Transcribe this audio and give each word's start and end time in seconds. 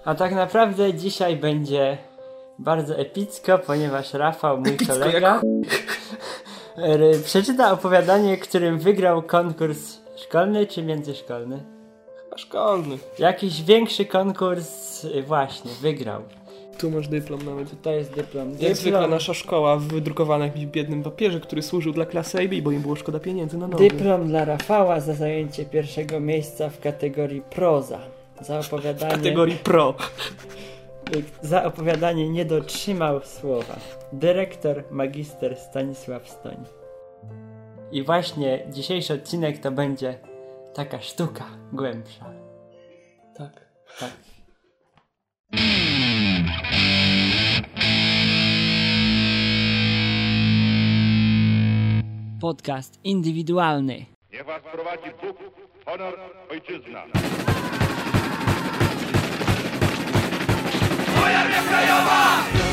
A 0.06 0.16
tak 0.16 0.36
naprawdę 0.36 0.94
dzisiaj 0.94 1.38
będzie 1.38 1.98
bardzo 2.60 2.96
epicko, 2.96 3.60
ponieważ 3.60 4.14
Rafał, 4.14 4.58
mój 4.58 4.70
epicko 4.70 4.94
kolega, 4.94 5.42
przeczyta 7.26 7.72
opowiadanie, 7.72 8.38
którym 8.38 8.80
wygrał 8.80 9.22
konkurs 9.22 9.98
szkolny 10.16 10.68
czy 10.68 10.84
międzyszkolny? 10.84 11.64
Chyba 12.24 12.38
szkolny. 12.38 12.98
Jakiś 13.20 13.64
większy 13.64 14.06
konkurs 14.06 14.93
y, 15.06 15.24
właśnie, 15.24 15.72
wygrał. 15.82 16.22
Tu 16.78 16.92
masz 16.92 17.08
dyplom 17.08 17.46
nawet. 17.46 17.82
To 17.82 17.92
jest 17.92 18.14
dyplom. 18.14 18.50
Jak 18.50 18.58
dyplom. 18.58 18.76
zwykle 18.76 19.08
nasza 19.08 19.34
szkoła 19.34 19.78
wydrukowana 19.78 20.40
na 20.40 20.46
jakimś 20.46 20.66
biednym 20.66 21.04
papierze, 21.04 21.40
który 21.40 21.62
służył 21.62 21.94
dla 21.94 22.06
klasy 22.06 22.40
AB, 22.40 22.62
bo 22.64 22.72
im 22.72 22.82
było 22.82 22.96
szkoda 22.96 23.20
pieniędzy 23.20 23.58
na 23.58 23.68
nowy. 23.68 23.90
Dyplom 23.90 24.28
dla 24.28 24.46
Rafała 24.46 25.00
za 25.00 25.14
zajęcie 25.14 25.66
pierwszego 25.66 26.20
miejsca 26.20 26.70
w 26.70 26.80
kategorii 26.80 27.42
proza. 27.42 28.00
Za 28.42 28.60
opowiadanie... 28.60 29.14
W 29.14 29.18
kategorii 29.18 29.56
pro. 29.56 29.94
Za 31.42 31.64
opowiadanie 31.64 32.30
nie 32.30 32.46
dotrzymał 32.46 33.22
słowa. 33.24 33.76
Dyrektor, 34.14 34.84
magister 34.92 35.58
Stanisław 35.58 36.30
Stoń. 36.30 36.58
I 37.92 38.04
właśnie 38.04 38.66
dzisiejszy 38.70 39.14
odcinek 39.14 39.58
to 39.58 39.72
będzie 39.72 40.20
taka 40.74 41.02
sztuka 41.02 41.46
głębsza. 41.74 42.26
Tak. 43.38 43.62
Tak. 44.00 44.33
Podcast 52.40 53.00
indywidualny. 53.04 54.06
Niech 54.32 54.46
was 54.46 54.62
prowadzi 54.62 55.10
Bóg, 55.22 55.38
honor, 55.86 56.14
ojczyzna. 56.50 57.04
Moja 61.20 61.44
krajowa! 61.70 62.73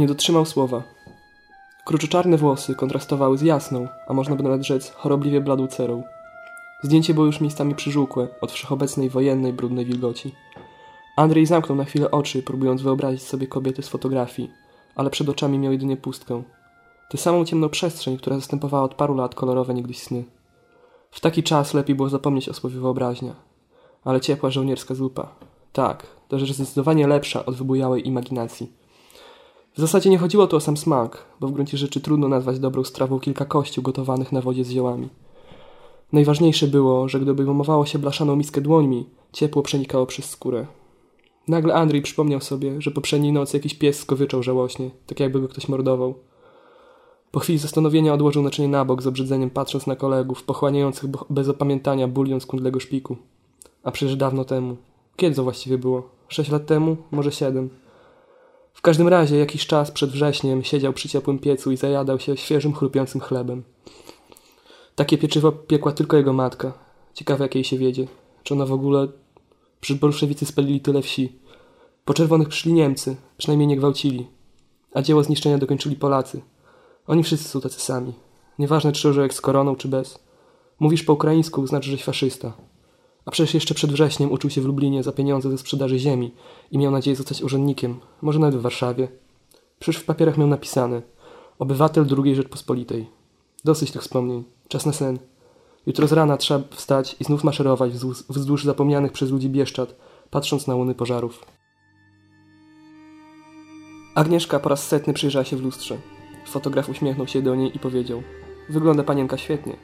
Nie 0.00 0.06
dotrzymał 0.06 0.46
słowa. 0.46 0.82
Kruczoczarne 1.84 2.36
włosy 2.36 2.74
kontrastowały 2.74 3.38
z 3.38 3.42
jasną, 3.42 3.88
a 4.08 4.12
można 4.12 4.36
by 4.36 4.42
nawet 4.42 4.62
rzec 4.62 4.90
chorobliwie 4.90 5.40
bladą 5.40 5.66
cerą. 5.66 6.02
Zdjęcie 6.82 7.14
było 7.14 7.26
już 7.26 7.40
miejscami 7.40 7.74
przyżółkłe 7.74 8.28
od 8.40 8.52
wszechobecnej 8.52 9.10
wojennej, 9.10 9.52
brudnej 9.52 9.86
wilgoci. 9.86 10.34
Andrzej 11.16 11.46
zamknął 11.46 11.78
na 11.78 11.84
chwilę 11.84 12.10
oczy, 12.10 12.42
próbując 12.42 12.82
wyobrazić 12.82 13.22
sobie 13.22 13.46
kobiety 13.46 13.82
z 13.82 13.88
fotografii, 13.88 14.50
ale 14.94 15.10
przed 15.10 15.28
oczami 15.28 15.58
miał 15.58 15.72
jedynie 15.72 15.96
pustkę. 15.96 16.42
Tę 17.10 17.18
samą 17.18 17.44
ciemną 17.44 17.68
przestrzeń, 17.68 18.16
która 18.16 18.36
zastępowała 18.36 18.84
od 18.84 18.94
paru 18.94 19.14
lat 19.14 19.34
kolorowe 19.34 19.74
niegdyś 19.74 19.98
sny. 20.02 20.24
W 21.10 21.20
taki 21.20 21.42
czas 21.42 21.74
lepiej 21.74 21.96
było 21.96 22.08
zapomnieć 22.08 22.48
o 22.48 22.54
słowie 22.54 22.80
wyobraźnia. 22.80 23.34
Ale 24.04 24.20
ciepła 24.20 24.50
żołnierska 24.50 24.94
zupa. 24.94 25.34
Tak, 25.72 26.06
to 26.28 26.38
rzecz 26.38 26.52
zdecydowanie 26.52 27.06
lepsza 27.06 27.46
od 27.46 27.54
wybujałej 27.54 28.08
imaginacji. 28.08 28.79
W 29.74 29.80
zasadzie 29.80 30.10
nie 30.10 30.18
chodziło 30.18 30.46
tu 30.46 30.56
o 30.56 30.60
sam 30.60 30.76
smak, 30.76 31.24
bo 31.40 31.48
w 31.48 31.52
gruncie 31.52 31.78
rzeczy 31.78 32.00
trudno 32.00 32.28
nazwać 32.28 32.58
dobrą 32.58 32.84
strawą 32.84 33.20
kilka 33.20 33.44
kości 33.44 33.82
gotowanych 33.82 34.32
na 34.32 34.40
wodzie 34.40 34.64
z 34.64 34.70
ziołami. 34.70 35.08
Najważniejsze 36.12 36.66
było, 36.66 37.08
że 37.08 37.20
gdyby 37.20 37.44
wymowało 37.44 37.86
się 37.86 37.98
blaszaną 37.98 38.36
miskę 38.36 38.60
dłońmi, 38.60 39.06
ciepło 39.32 39.62
przenikało 39.62 40.06
przez 40.06 40.30
skórę. 40.30 40.66
Nagle 41.48 41.74
Andrzej 41.74 42.02
przypomniał 42.02 42.40
sobie, 42.40 42.82
że 42.82 42.90
poprzedniej 42.90 43.32
nocy 43.32 43.56
jakiś 43.56 43.74
pies 43.74 43.98
skowyczał 43.98 44.42
żałośnie, 44.42 44.90
tak 45.06 45.20
jakby 45.20 45.40
go 45.40 45.48
ktoś 45.48 45.68
mordował. 45.68 46.14
Po 47.30 47.40
chwili 47.40 47.58
zastanowienia 47.58 48.14
odłożył 48.14 48.42
naczynie 48.42 48.68
na 48.68 48.84
bok 48.84 49.02
z 49.02 49.06
obrzydzeniem 49.06 49.50
patrząc 49.50 49.86
na 49.86 49.96
kolegów, 49.96 50.42
pochłaniających 50.42 51.10
bez 51.30 51.48
opamiętania 51.48 52.08
bulion 52.08 52.40
z 52.40 52.46
kundlego 52.46 52.80
szpiku. 52.80 53.16
A 53.82 53.90
przecież 53.90 54.16
dawno 54.16 54.44
temu. 54.44 54.76
Kiedy 55.16 55.36
to 55.36 55.42
właściwie 55.42 55.78
było? 55.78 56.08
Sześć 56.28 56.50
lat 56.50 56.66
temu? 56.66 56.96
Może 57.10 57.32
siedem? 57.32 57.70
W 58.80 58.82
każdym 58.82 59.08
razie 59.08 59.36
jakiś 59.36 59.66
czas 59.66 59.90
przed 59.90 60.10
wrześniem 60.10 60.64
siedział 60.64 60.92
przy 60.92 61.08
ciepłym 61.08 61.38
piecu 61.38 61.70
i 61.70 61.76
zajadał 61.76 62.20
się 62.20 62.36
świeżym, 62.36 62.74
chrupiącym 62.74 63.20
chlebem. 63.20 63.62
Takie 64.94 65.18
pieczywo 65.18 65.52
piekła 65.52 65.92
tylko 65.92 66.16
jego 66.16 66.32
matka. 66.32 66.72
Ciekawe, 67.14 67.44
jak 67.44 67.54
jej 67.54 67.64
się 67.64 67.78
wiedzie. 67.78 68.06
Czy 68.42 68.54
ona 68.54 68.66
w 68.66 68.72
ogóle... 68.72 69.08
Przecież 69.80 70.00
bolszewicy 70.00 70.46
spalili 70.46 70.80
tyle 70.80 71.02
wsi. 71.02 71.38
Po 72.04 72.14
czerwonych 72.14 72.48
przyszli 72.48 72.72
Niemcy, 72.72 73.16
przynajmniej 73.36 73.66
nie 73.66 73.76
gwałcili. 73.76 74.26
A 74.94 75.02
dzieło 75.02 75.22
zniszczenia 75.22 75.58
dokończyli 75.58 75.96
Polacy. 75.96 76.42
Oni 77.06 77.22
wszyscy 77.22 77.48
są 77.48 77.60
tacy 77.60 77.80
sami. 77.80 78.12
Nieważne, 78.58 78.92
czy 78.92 79.08
orzełek 79.08 79.34
z 79.34 79.40
koroną, 79.40 79.76
czy 79.76 79.88
bez. 79.88 80.18
Mówisz 80.78 81.02
po 81.02 81.12
ukraińsku, 81.12 81.66
znaczy, 81.66 81.90
żeś 81.90 82.04
faszysta. 82.04 82.52
A 83.24 83.30
przecież 83.30 83.54
jeszcze 83.54 83.74
przed 83.74 83.92
wrześniem 83.92 84.32
uczył 84.32 84.50
się 84.50 84.60
w 84.60 84.64
Lublinie 84.64 85.02
za 85.02 85.12
pieniądze 85.12 85.50
ze 85.50 85.58
sprzedaży 85.58 85.98
ziemi 85.98 86.34
i 86.70 86.78
miał 86.78 86.92
nadzieję 86.92 87.16
zostać 87.16 87.42
urzędnikiem, 87.42 88.00
może 88.22 88.38
nawet 88.38 88.56
w 88.56 88.62
Warszawie. 88.62 89.08
Przecież 89.78 90.02
w 90.02 90.04
papierach 90.04 90.38
miał 90.38 90.48
napisane 90.48 91.02
Obywatel 91.58 92.06
II 92.24 92.34
Rzeczpospolitej. 92.34 93.06
Dosyć 93.64 93.90
tych 93.90 94.02
wspomnień. 94.02 94.44
Czas 94.68 94.86
na 94.86 94.92
sen. 94.92 95.18
Jutro 95.86 96.06
z 96.06 96.12
rana 96.12 96.36
trzeba 96.36 96.64
wstać 96.70 97.16
i 97.20 97.24
znów 97.24 97.44
maszerować 97.44 97.92
wzdłuż, 97.92 98.24
wzdłuż 98.28 98.64
zapomnianych 98.64 99.12
przez 99.12 99.30
ludzi 99.30 99.48
Bieszczad, 99.48 99.94
patrząc 100.30 100.66
na 100.66 100.74
łuny 100.74 100.94
pożarów. 100.94 101.46
Agnieszka 104.14 104.60
po 104.60 104.68
raz 104.68 104.88
setny 104.88 105.12
przyjrzała 105.12 105.44
się 105.44 105.56
w 105.56 105.62
lustrze. 105.62 105.98
Fotograf 106.46 106.88
uśmiechnął 106.88 107.26
się 107.26 107.42
do 107.42 107.54
niej 107.54 107.76
i 107.76 107.78
powiedział 107.78 108.22
Wygląda 108.68 109.02
panienka 109.02 109.38
świetnie. 109.38 109.76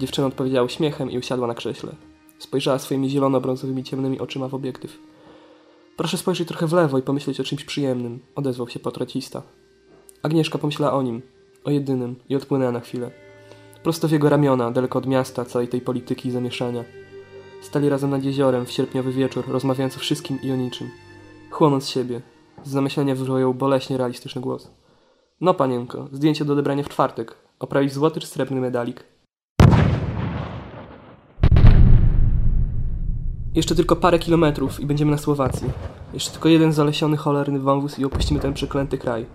Dziewczyna 0.00 0.26
odpowiedziała 0.26 0.66
uśmiechem 0.66 1.10
i 1.10 1.18
usiadła 1.18 1.46
na 1.46 1.54
krześle. 1.54 2.07
Spojrzała 2.38 2.78
swoimi 2.78 3.10
zielono-brązowymi 3.10 3.82
ciemnymi 3.82 4.20
oczyma 4.20 4.48
w 4.48 4.54
obiektyw. 4.54 4.98
Proszę 5.96 6.16
spojrzeć 6.18 6.48
trochę 6.48 6.66
w 6.66 6.72
lewo 6.72 6.98
i 6.98 7.02
pomyśleć 7.02 7.40
o 7.40 7.44
czymś 7.44 7.64
przyjemnym, 7.64 8.20
odezwał 8.34 8.68
się 8.68 8.80
portrecista. 8.80 9.42
Agnieszka 10.22 10.58
pomyślała 10.58 10.92
o 10.92 11.02
nim, 11.02 11.22
o 11.64 11.70
jedynym 11.70 12.16
i 12.28 12.36
odpłynęła 12.36 12.72
na 12.72 12.80
chwilę. 12.80 13.10
Prosto 13.82 14.08
w 14.08 14.12
jego 14.12 14.28
ramiona, 14.28 14.70
daleko 14.70 14.98
od 14.98 15.06
miasta, 15.06 15.44
całej 15.44 15.68
tej 15.68 15.80
polityki 15.80 16.28
i 16.28 16.32
zamieszania. 16.32 16.84
Stali 17.62 17.88
razem 17.88 18.10
nad 18.10 18.24
jeziorem 18.24 18.66
w 18.66 18.70
sierpniowy 18.70 19.12
wieczór, 19.12 19.44
rozmawiając 19.48 19.96
o 19.96 20.00
wszystkim 20.00 20.38
i 20.42 20.52
o 20.52 20.56
niczym. 20.56 20.90
Chłonąc 21.50 21.88
siebie, 21.88 22.20
z 22.64 22.70
zamyślenia 22.70 23.14
wywołał 23.14 23.54
boleśnie 23.54 23.96
realistyczny 23.96 24.40
głos. 24.40 24.70
No 25.40 25.54
panienko, 25.54 26.08
zdjęcie 26.12 26.44
do 26.44 26.52
odebrania 26.52 26.82
w 26.82 26.88
czwartek. 26.88 27.34
Oprawić 27.58 27.92
złoty 27.92 28.20
czy 28.20 28.26
srebrny 28.26 28.60
medalik? 28.60 29.04
Jeszcze 33.54 33.74
tylko 33.74 33.96
parę 33.96 34.18
kilometrów 34.18 34.80
i 34.80 34.86
będziemy 34.86 35.10
na 35.10 35.18
Słowacji. 35.18 35.70
Jeszcze 36.14 36.30
tylko 36.30 36.48
jeden 36.48 36.72
zalesiony, 36.72 37.16
cholerny 37.16 37.58
wąwóz 37.58 37.98
i 37.98 38.04
opuścimy 38.04 38.40
ten 38.40 38.54
przeklęty 38.54 38.98
kraj. 38.98 39.26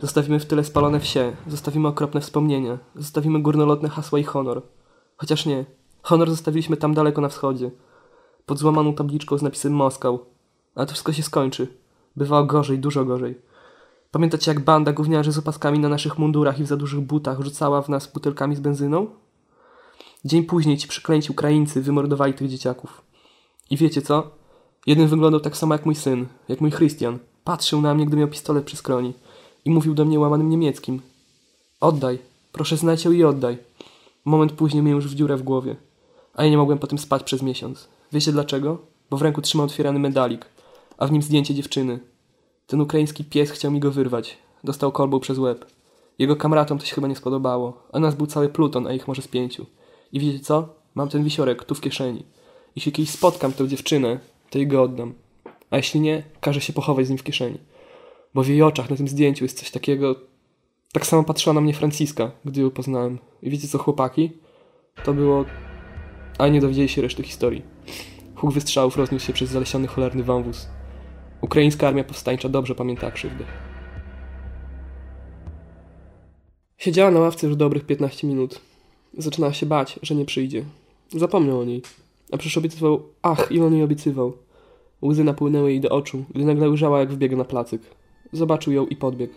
Zostawimy 0.00 0.40
w 0.40 0.46
tyle 0.46 0.64
spalone 0.64 1.00
wsie, 1.00 1.32
zostawimy 1.46 1.88
okropne 1.88 2.20
wspomnienia, 2.20 2.78
zostawimy 2.94 3.42
górnolotne 3.42 3.88
hasła 3.88 4.18
i 4.18 4.24
honor. 4.24 4.62
Chociaż 5.16 5.46
nie. 5.46 5.64
Honor 6.02 6.30
zostawiliśmy 6.30 6.76
tam 6.76 6.94
daleko 6.94 7.20
na 7.20 7.28
wschodzie. 7.28 7.70
Pod 8.46 8.58
złamaną 8.58 8.94
tabliczką 8.94 9.38
z 9.38 9.42
napisem 9.42 9.72
Moskał. 9.72 10.24
A 10.74 10.86
to 10.86 10.92
wszystko 10.92 11.12
się 11.12 11.22
skończy. 11.22 11.68
Bywało 12.16 12.44
gorzej, 12.44 12.78
dużo 12.78 13.04
gorzej. 13.04 13.38
Pamiętacie 14.10 14.50
jak 14.50 14.60
banda 14.60 14.92
gówniarzy 14.92 15.32
z 15.32 15.38
opaskami 15.38 15.78
na 15.78 15.88
naszych 15.88 16.18
mundurach 16.18 16.60
i 16.60 16.64
w 16.64 16.66
za 16.66 16.76
dużych 16.76 17.00
butach 17.00 17.40
rzucała 17.40 17.82
w 17.82 17.88
nas 17.88 18.12
butelkami 18.12 18.56
z 18.56 18.60
benzyną? 18.60 19.06
Dzień 20.24 20.44
później 20.44 20.76
ci 20.78 20.88
przyklęci 20.88 21.32
Ukraińcy 21.32 21.82
wymordowali 21.82 22.34
tych 22.34 22.48
dzieciaków. 22.48 23.09
I 23.70 23.76
wiecie 23.76 24.02
co? 24.02 24.30
Jeden 24.86 25.08
wyglądał 25.08 25.40
tak 25.40 25.56
samo 25.56 25.74
jak 25.74 25.86
mój 25.86 25.94
syn, 25.94 26.26
jak 26.48 26.60
mój 26.60 26.70
Christian. 26.70 27.18
Patrzył 27.44 27.80
na 27.80 27.94
mnie, 27.94 28.06
gdy 28.06 28.16
miał 28.16 28.28
pistolet 28.28 28.64
przy 28.64 28.76
skroni. 28.76 29.12
I 29.64 29.70
mówił 29.70 29.94
do 29.94 30.04
mnie 30.04 30.20
łamanym 30.20 30.50
niemieckim. 30.50 31.00
Oddaj. 31.80 32.18
Proszę 32.52 32.76
znajdź 32.76 33.04
ją 33.04 33.12
i 33.12 33.24
oddaj. 33.24 33.58
Moment 34.24 34.52
później 34.52 34.82
miałem 34.82 34.96
już 34.96 35.08
w 35.08 35.14
dziurę 35.14 35.36
w 35.36 35.42
głowie. 35.42 35.76
A 36.34 36.44
ja 36.44 36.50
nie 36.50 36.56
mogłem 36.56 36.78
potem 36.78 36.98
spać 36.98 37.22
przez 37.22 37.42
miesiąc. 37.42 37.88
Wiecie 38.12 38.32
dlaczego? 38.32 38.78
Bo 39.10 39.16
w 39.16 39.22
ręku 39.22 39.42
trzymał 39.42 39.66
otwierany 39.66 39.98
medalik, 39.98 40.46
a 40.98 41.06
w 41.06 41.12
nim 41.12 41.22
zdjęcie 41.22 41.54
dziewczyny. 41.54 42.00
Ten 42.66 42.80
ukraiński 42.80 43.24
pies 43.24 43.50
chciał 43.50 43.70
mi 43.70 43.80
go 43.80 43.90
wyrwać. 43.90 44.38
Dostał 44.64 44.92
kolbą 44.92 45.20
przez 45.20 45.38
łeb. 45.38 45.66
Jego 46.18 46.36
kamratom 46.36 46.78
to 46.78 46.86
się 46.86 46.94
chyba 46.94 47.08
nie 47.08 47.16
spodobało, 47.16 47.82
a 47.92 47.98
nas 47.98 48.14
był 48.14 48.26
cały 48.26 48.48
pluton, 48.48 48.86
a 48.86 48.92
ich 48.92 49.08
może 49.08 49.22
z 49.22 49.28
pięciu. 49.28 49.66
I 50.12 50.20
wiecie 50.20 50.40
co? 50.40 50.68
Mam 50.94 51.08
ten 51.08 51.24
wisiorek 51.24 51.64
tu 51.64 51.74
w 51.74 51.80
kieszeni. 51.80 52.24
Jeśli 52.76 52.92
kiedyś 52.92 53.10
spotkam 53.10 53.52
tę 53.52 53.68
dziewczynę, 53.68 54.18
to 54.50 54.58
jej 54.58 54.66
go 54.66 54.82
oddam. 54.82 55.14
A 55.70 55.76
jeśli 55.76 56.00
nie, 56.00 56.22
każę 56.40 56.60
się 56.60 56.72
pochować 56.72 57.06
z 57.06 57.08
nim 57.08 57.18
w 57.18 57.22
kieszeni. 57.22 57.58
Bo 58.34 58.42
w 58.42 58.48
jej 58.48 58.62
oczach 58.62 58.90
na 58.90 58.96
tym 58.96 59.08
zdjęciu 59.08 59.44
jest 59.44 59.58
coś 59.58 59.70
takiego... 59.70 60.14
Tak 60.92 61.06
samo 61.06 61.24
patrzyła 61.24 61.54
na 61.54 61.60
mnie 61.60 61.74
Franciska, 61.74 62.30
gdy 62.44 62.60
ją 62.60 62.70
poznałem. 62.70 63.18
I 63.42 63.50
wiecie 63.50 63.68
co, 63.68 63.78
chłopaki? 63.78 64.32
To 65.04 65.12
było... 65.14 65.44
A 66.38 66.48
nie 66.48 66.60
dowiedzieli 66.60 66.88
się 66.88 67.02
reszty 67.02 67.22
historii. 67.22 67.62
Huk 68.34 68.52
wystrzałów 68.52 68.96
rozniósł 68.96 69.26
się 69.26 69.32
przez 69.32 69.50
zalesiony 69.50 69.86
cholerny 69.86 70.22
wąwóz. 70.22 70.68
Ukraińska 71.40 71.88
armia 71.88 72.04
powstańcza 72.04 72.48
dobrze 72.48 72.74
pamięta 72.74 73.10
krzywdę. 73.10 73.44
Siedziała 76.78 77.10
na 77.10 77.20
ławce 77.20 77.46
już 77.46 77.56
dobrych 77.56 77.86
15 77.86 78.26
minut. 78.26 78.60
Zaczynała 79.18 79.52
się 79.52 79.66
bać, 79.66 79.98
że 80.02 80.14
nie 80.14 80.24
przyjdzie. 80.24 80.64
Zapomniał 81.12 81.60
o 81.60 81.64
niej. 81.64 81.82
A 82.32 82.36
przecież 82.36 82.58
obiecywał... 82.58 83.02
Ach, 83.22 83.52
i 83.52 83.60
on 83.60 83.74
jej 83.74 83.82
obiecywał. 83.82 84.32
Łzy 85.02 85.24
napłynęły 85.24 85.70
jej 85.70 85.80
do 85.80 85.88
oczu, 85.88 86.24
gdy 86.34 86.44
nagle 86.44 86.70
ujrzała, 86.70 87.00
jak 87.00 87.12
wbiega 87.12 87.36
na 87.36 87.44
placyk. 87.44 87.82
Zobaczył 88.32 88.72
ją 88.72 88.86
i 88.86 88.96
podbiegł. 88.96 89.34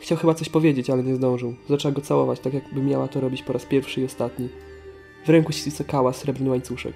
Chciał 0.00 0.18
chyba 0.18 0.34
coś 0.34 0.48
powiedzieć, 0.48 0.90
ale 0.90 1.02
nie 1.02 1.16
zdążył. 1.16 1.54
Zaczęła 1.68 1.94
go 1.94 2.00
całować, 2.00 2.40
tak 2.40 2.54
jakby 2.54 2.82
miała 2.82 3.08
to 3.08 3.20
robić 3.20 3.42
po 3.42 3.52
raz 3.52 3.64
pierwszy 3.66 4.00
i 4.00 4.04
ostatni. 4.04 4.48
W 5.26 5.28
ręku 5.28 5.52
ściskała 5.52 6.12
srebrny 6.12 6.50
łańcuszek. 6.50 6.94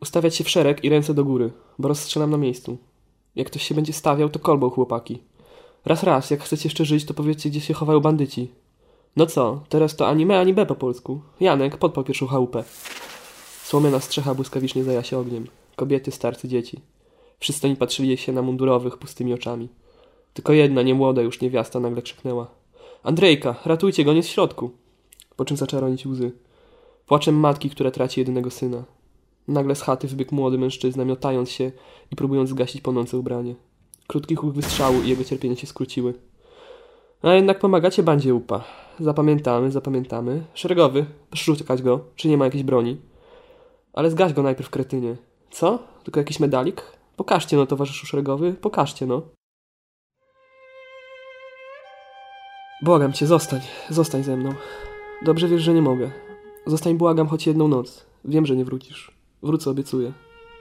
Ustawiać 0.00 0.36
się 0.36 0.44
w 0.44 0.48
szereg 0.48 0.84
i 0.84 0.88
ręce 0.88 1.14
do 1.14 1.24
góry, 1.24 1.50
bo 1.78 1.88
rozstrzelam 1.88 2.30
na 2.30 2.36
miejscu. 2.36 2.78
Jak 3.36 3.46
ktoś 3.46 3.62
się 3.62 3.74
będzie 3.74 3.92
stawiał, 3.92 4.28
to 4.28 4.38
kolbą 4.38 4.70
chłopaki. 4.70 5.18
Raz, 5.84 6.02
raz, 6.02 6.30
jak 6.30 6.42
chcecie 6.42 6.68
jeszcze 6.68 6.84
żyć, 6.84 7.04
to 7.04 7.14
powiedzcie, 7.14 7.50
gdzie 7.50 7.60
się 7.60 7.74
chowają 7.74 8.00
bandyci. 8.00 8.50
No 9.18 9.26
co, 9.26 9.60
teraz 9.68 9.96
to 9.96 10.08
ani 10.08 10.26
me, 10.26 10.40
ani 10.40 10.54
B 10.54 10.66
po 10.66 10.74
polsku. 10.74 11.20
Janek, 11.40 11.76
podpał 11.76 12.04
pierwszą 12.04 12.26
chałupę. 12.26 12.64
Słomiana 13.62 14.00
strzecha 14.00 14.34
błyskawicznie 14.34 14.84
zaja 14.84 15.02
się 15.02 15.18
ogniem. 15.18 15.46
Kobiety, 15.76 16.10
starcy, 16.10 16.48
dzieci. 16.48 16.80
Wszyscy 17.38 17.66
oni 17.66 17.76
patrzyli 17.76 18.16
się 18.16 18.32
na 18.32 18.42
mundurowych, 18.42 18.98
pustymi 18.98 19.34
oczami. 19.34 19.68
Tylko 20.34 20.52
jedna, 20.52 20.82
niemłoda 20.82 21.22
już 21.22 21.40
niewiasta 21.40 21.80
nagle 21.80 22.02
krzyknęła. 22.02 22.46
Andrzejka, 23.02 23.54
ratujcie 23.64 24.04
go, 24.04 24.12
nie 24.12 24.22
w 24.22 24.26
środku. 24.26 24.70
Po 25.36 25.44
czym 25.44 25.56
zaczęła 25.56 25.80
ronić 25.80 26.06
łzy. 26.06 26.32
Płaczem 27.06 27.34
matki, 27.34 27.70
która 27.70 27.90
traci 27.90 28.20
jedynego 28.20 28.50
syna. 28.50 28.84
Nagle 29.48 29.74
z 29.74 29.82
chaty 29.82 30.08
wybiegł 30.08 30.34
młody 30.34 30.58
mężczyzna, 30.58 31.04
miotając 31.04 31.50
się 31.50 31.72
i 32.10 32.16
próbując 32.16 32.50
zgasić 32.50 32.80
płonące 32.80 33.18
ubranie. 33.18 33.54
Krótki 34.06 34.34
huk 34.34 34.54
wystrzału 34.54 35.02
i 35.02 35.08
jego 35.08 35.24
cierpienie 35.24 35.56
się 35.56 35.66
skróciły. 35.66 36.14
A 37.22 37.34
jednak 37.34 37.58
pomagacie 37.58 38.02
bandzie 38.02 38.34
upa. 38.34 38.87
Zapamiętamy, 39.00 39.70
zapamiętamy. 39.70 40.44
Szeregowy, 40.54 41.06
uciekać 41.52 41.82
go, 41.82 42.00
czy 42.16 42.28
nie 42.28 42.36
ma 42.36 42.44
jakiejś 42.44 42.64
broni. 42.64 43.00
Ale 43.92 44.10
zgaś 44.10 44.32
go 44.32 44.42
najpierw, 44.42 44.70
kretynie. 44.70 45.16
Co? 45.50 45.78
Tylko 46.04 46.20
jakiś 46.20 46.40
medalik? 46.40 46.82
Pokażcie 47.16 47.56
no, 47.56 47.66
towarzyszu 47.66 48.06
szeregowy, 48.06 48.52
pokażcie 48.52 49.06
no. 49.06 49.22
Błagam 52.82 53.12
cię, 53.12 53.26
zostań, 53.26 53.60
zostań 53.90 54.22
ze 54.22 54.36
mną. 54.36 54.54
Dobrze 55.24 55.48
wiesz, 55.48 55.62
że 55.62 55.74
nie 55.74 55.82
mogę. 55.82 56.10
Zostań, 56.66 56.94
błagam, 56.94 57.28
choć 57.28 57.46
jedną 57.46 57.68
noc. 57.68 58.06
Wiem, 58.24 58.46
że 58.46 58.56
nie 58.56 58.64
wrócisz. 58.64 59.12
Wrócę, 59.42 59.70
obiecuję. 59.70 60.12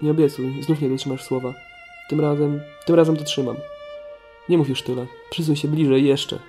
Nie 0.01 0.12
obiecuj, 0.12 0.63
znów 0.63 0.81
nie 0.81 0.89
dotrzymasz 0.89 1.24
słowa. 1.24 1.54
Tym 2.10 2.22
razem, 2.22 2.62
tym 2.86 2.95
razem 2.95 3.16
dotrzymam. 3.16 3.56
Nie 4.50 4.57
mów 4.57 4.69
już 4.69 4.81
tyle. 4.81 5.07
Przysuń 5.30 5.56
się 5.56 5.68
bliżej 5.68 6.06
jeszcze. 6.06 6.39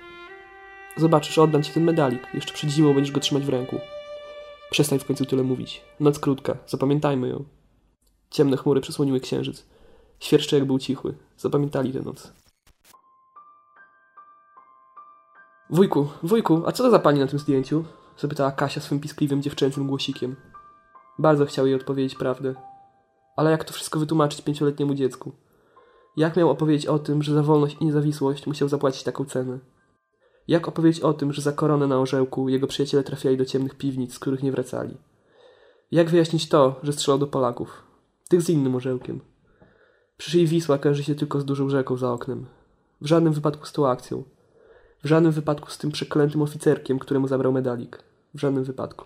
Zobaczysz, 0.97 1.37
oddam 1.37 1.63
ci 1.63 1.73
ten 1.73 1.83
medalik. 1.83 2.27
Jeszcze 2.33 2.53
przed 2.53 2.69
zimą 2.69 2.93
będziesz 2.93 3.13
go 3.13 3.19
trzymać 3.19 3.43
w 3.43 3.49
ręku. 3.49 3.79
Przestań 4.71 4.99
w 4.99 5.05
końcu 5.05 5.25
tyle 5.25 5.43
mówić. 5.43 5.81
Noc 5.99 6.19
krótka, 6.19 6.57
zapamiętajmy 6.67 7.27
ją. 7.27 7.43
Ciemne 8.29 8.57
chmury 8.57 8.81
przysłoniły 8.81 9.19
księżyc. 9.19 9.65
Świerszcze 10.19 10.55
jak 10.55 10.65
był 10.65 10.79
cichły. 10.79 11.13
Zapamiętali 11.37 11.93
tę 11.93 12.01
noc. 12.01 12.33
Wujku, 15.69 16.07
wujku, 16.23 16.63
a 16.65 16.71
co 16.71 16.83
to 16.83 16.91
za 16.91 16.99
pani 16.99 17.19
na 17.19 17.27
tym 17.27 17.39
zdjęciu? 17.39 17.85
Zapytała 18.17 18.51
Kasia 18.51 18.81
swym 18.81 18.99
piskliwym 18.99 19.41
dziewczęcym 19.41 19.87
głosikiem. 19.87 20.35
Bardzo 21.19 21.45
chciał 21.45 21.65
jej 21.65 21.75
odpowiedzieć 21.75 22.15
prawdę. 22.15 22.55
Ale 23.35 23.51
jak 23.51 23.63
to 23.63 23.73
wszystko 23.73 23.99
wytłumaczyć 23.99 24.41
pięcioletniemu 24.41 24.93
dziecku? 24.93 25.31
Jak 26.17 26.37
miał 26.37 26.49
opowiedzieć 26.49 26.85
o 26.85 26.99
tym, 26.99 27.23
że 27.23 27.33
za 27.33 27.43
wolność 27.43 27.77
i 27.79 27.85
niezawisłość 27.85 28.47
musiał 28.47 28.67
zapłacić 28.67 29.03
taką 29.03 29.25
cenę? 29.25 29.59
Jak 30.49 30.67
opowiedzieć 30.67 31.01
o 31.03 31.13
tym, 31.13 31.33
że 31.33 31.41
za 31.41 31.51
koronę 31.51 31.87
na 31.87 31.99
orzełku 31.99 32.49
jego 32.49 32.67
przyjaciele 32.67 33.03
trafiali 33.03 33.37
do 33.37 33.45
ciemnych 33.45 33.75
piwnic, 33.75 34.13
z 34.13 34.19
których 34.19 34.43
nie 34.43 34.51
wracali? 34.51 34.97
Jak 35.91 36.09
wyjaśnić 36.09 36.49
to, 36.49 36.79
że 36.83 36.93
strzelał 36.93 37.19
do 37.19 37.27
Polaków? 37.27 37.83
Tych 38.29 38.41
z 38.41 38.49
innym 38.49 38.75
orzełkiem. 38.75 39.19
Przecież 40.17 40.35
jej 40.35 40.47
Wisła 40.47 40.77
kojarzy 40.77 41.03
się 41.03 41.15
tylko 41.15 41.41
z 41.41 41.45
dużą 41.45 41.69
rzeką 41.69 41.97
za 41.97 42.13
oknem. 42.13 42.45
W 43.01 43.05
żadnym 43.05 43.33
wypadku 43.33 43.65
z 43.65 43.73
tą 43.73 43.87
akcją. 43.87 44.23
W 45.03 45.07
żadnym 45.07 45.31
wypadku 45.31 45.69
z 45.69 45.77
tym 45.77 45.91
przeklętym 45.91 46.41
oficerkiem, 46.41 46.99
któremu 46.99 47.27
zabrał 47.27 47.53
medalik. 47.53 48.03
W 48.33 48.39
żadnym 48.39 48.63
wypadku. 48.63 49.05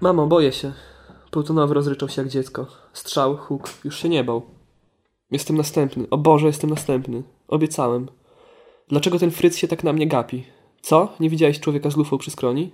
Mamo, 0.00 0.26
boję 0.26 0.52
się. 0.52 0.72
Plutonowy 1.30 1.74
rozryczał 1.74 2.08
się 2.08 2.22
jak 2.22 2.30
dziecko. 2.30 2.66
Strzał, 2.92 3.36
huk, 3.36 3.68
już 3.84 3.96
się 3.96 4.08
nie 4.08 4.24
bał. 4.24 4.57
Jestem 5.30 5.56
następny. 5.56 6.06
O 6.10 6.18
Boże, 6.18 6.46
jestem 6.46 6.70
następny. 6.70 7.22
Obiecałem. 7.48 8.08
Dlaczego 8.88 9.18
ten 9.18 9.30
fryc 9.30 9.56
się 9.56 9.68
tak 9.68 9.84
na 9.84 9.92
mnie 9.92 10.06
gapi? 10.06 10.44
Co? 10.82 11.08
Nie 11.20 11.30
widziałeś 11.30 11.60
człowieka 11.60 11.90
z 11.90 11.96
lufą 11.96 12.18
przy 12.18 12.30
skroni? 12.30 12.70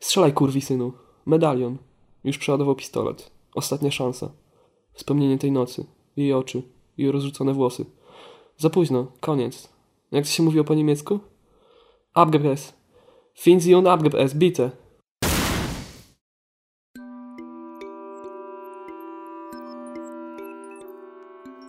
Strzelaj, 0.00 0.32
kurwi, 0.32 0.60
synu. 0.60 0.92
Medalion. 1.26 1.76
Już 2.24 2.38
przeładował 2.38 2.74
pistolet. 2.74 3.30
Ostatnia 3.54 3.90
szansa. 3.90 4.30
Wspomnienie 4.92 5.38
tej 5.38 5.52
nocy. 5.52 5.86
Jej 6.16 6.32
oczy. 6.32 6.62
Jej 6.98 7.10
rozrzucone 7.10 7.52
włosy. 7.52 7.84
Za 8.56 8.70
późno. 8.70 9.06
Koniec. 9.20 9.68
Jak 10.12 10.24
to 10.24 10.30
się 10.30 10.42
mówiło 10.42 10.64
po 10.64 10.74
niemiecku? 10.74 11.18
Abgebes. 12.14 12.74
Und 13.76 13.86
abgebes. 13.86 14.34
Bitte. 14.34 14.70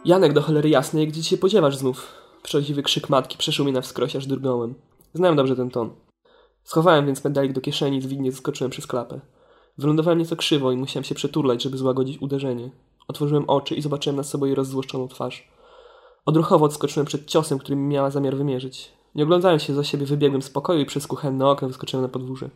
Janek, 0.08 0.34
do 0.34 0.42
cholery 0.42 0.70
jasnej, 0.70 1.08
gdzie 1.08 1.24
się 1.24 1.38
podziewasz 1.38 1.78
znów? 1.78 2.14
Przechodziwy 2.44 2.84
krzyk 2.84 3.10
matki 3.10 3.38
przeszył 3.38 3.66
mi 3.66 3.72
na 3.72 3.82
wskroś 3.82 4.16
aż 4.16 4.28
drgnąłem. 4.28 4.76
Znałem 5.14 5.36
dobrze 5.36 5.56
ten 5.56 5.70
ton. 5.70 5.90
Schowałem 6.64 7.06
więc 7.06 7.24
medalik 7.24 7.54
do 7.54 7.62
kieszeni 7.62 7.98
i 7.98 8.02
zwinnie 8.02 8.32
zeskoczyłem 8.32 8.72
przez 8.72 8.88
klapę. 8.88 9.20
Wylądowałem 9.78 10.20
nieco 10.20 10.36
krzywo 10.36 10.72
i 10.72 10.78
musiałem 10.78 11.04
się 11.04 11.16
przeturlać, 11.16 11.64
żeby 11.64 11.78
złagodzić 11.78 12.22
uderzenie. 12.22 12.70
Otworzyłem 13.08 13.44
oczy 13.48 13.76
i 13.76 13.82
zobaczyłem 13.82 14.16
nad 14.16 14.26
sobą 14.26 14.46
jej 14.46 14.56
rozzłoszczoną 14.56 15.08
twarz. 15.08 15.52
Odruchowo 16.26 16.66
odskoczyłem 16.66 17.06
przed 17.06 17.26
ciosem, 17.26 17.60
który 17.60 17.76
mi 17.76 17.88
miała 17.88 18.10
zamiar 18.10 18.38
wymierzyć. 18.38 18.92
Nie 19.16 19.24
oglądając 19.24 19.64
się 19.64 19.74
za 19.74 19.84
siebie, 19.84 20.06
wybiegłem 20.06 20.42
z 20.42 20.50
pokoju 20.50 20.80
i 20.80 20.86
przez 20.86 21.08
kuchenne 21.08 21.48
okno 21.48 21.68
wyskoczyłem 21.68 22.06
na 22.06 22.10
podwórze. 22.10 22.50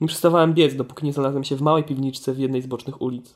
Nie 0.00 0.08
przestawałem 0.08 0.54
biec, 0.54 0.74
dopóki 0.74 1.06
nie 1.06 1.12
znalazłem 1.12 1.44
się 1.44 1.56
w 1.56 1.62
małej 1.62 1.84
piwniczce 1.84 2.32
w 2.32 2.38
jednej 2.38 2.62
z 2.62 2.66
bocznych 2.66 3.02
ulic. 3.02 3.34